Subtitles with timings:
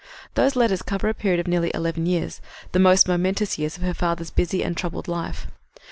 [0.33, 3.93] These letters cover a period of nearly eleven years the most momentous years of her
[3.93, 5.45] father's busy and troubled life.